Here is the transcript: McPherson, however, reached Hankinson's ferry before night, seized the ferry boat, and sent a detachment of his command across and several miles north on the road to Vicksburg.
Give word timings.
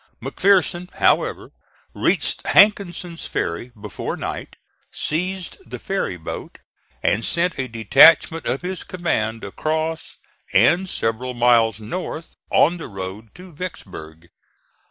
McPherson, 0.19 0.91
however, 0.95 1.51
reached 1.93 2.47
Hankinson's 2.47 3.27
ferry 3.27 3.71
before 3.79 4.17
night, 4.17 4.55
seized 4.91 5.57
the 5.69 5.77
ferry 5.77 6.17
boat, 6.17 6.57
and 7.03 7.23
sent 7.23 7.59
a 7.59 7.67
detachment 7.67 8.47
of 8.47 8.63
his 8.63 8.83
command 8.83 9.43
across 9.43 10.17
and 10.53 10.89
several 10.89 11.35
miles 11.35 11.79
north 11.79 12.33
on 12.49 12.77
the 12.77 12.87
road 12.87 13.29
to 13.35 13.51
Vicksburg. 13.53 14.29